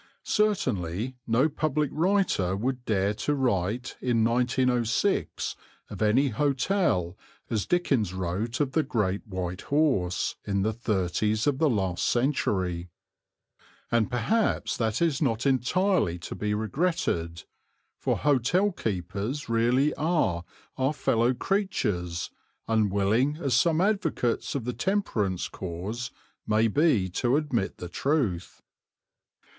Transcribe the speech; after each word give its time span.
Certainly 0.23 1.15
no 1.27 1.47
public 1.47 1.91
writer 1.93 2.55
would 2.55 2.85
dare 2.85 3.13
to 3.13 3.35
write 3.35 3.97
in 4.01 4.23
1906 4.23 5.55
of 5.91 6.01
any 6.01 6.29
hotel 6.29 7.15
as 7.51 7.67
Dickens 7.67 8.11
wrote 8.11 8.59
of 8.59 8.71
the 8.71 8.81
"Great 8.81 9.27
White 9.27 9.61
Horse" 9.61 10.37
in 10.43 10.63
the 10.63 10.73
thirties 10.73 11.45
of 11.45 11.59
the 11.59 11.69
last 11.69 12.03
century; 12.03 12.89
and 13.91 14.09
perhaps 14.09 14.75
that 14.75 15.03
is 15.03 15.21
not 15.21 15.45
entirely 15.45 16.17
to 16.17 16.33
be 16.33 16.55
regretted, 16.55 17.43
for 17.99 18.17
hotel 18.17 18.71
keepers 18.71 19.49
really 19.49 19.93
are 19.93 20.43
our 20.79 20.93
fellow 20.93 21.35
creatures, 21.35 22.31
unwilling 22.67 23.37
as 23.37 23.53
some 23.53 23.79
advocates 23.79 24.55
of 24.55 24.65
the 24.65 24.73
Temperance 24.73 25.47
Cause 25.47 26.09
may 26.47 26.67
be 26.67 27.07
to 27.11 27.37
admit 27.37 27.77
the 27.77 27.87
truth. 27.87 28.63